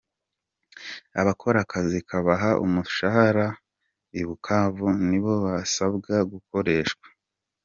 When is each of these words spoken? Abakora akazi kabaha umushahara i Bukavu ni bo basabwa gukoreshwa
Abakora 1.21 1.57
akazi 1.65 1.97
kabaha 2.09 2.51
umushahara 2.65 3.47
i 4.21 4.23
Bukavu 4.27 4.87
ni 5.09 5.17
bo 5.23 5.33
basabwa 5.45 6.13
gukoreshwa 6.31 7.07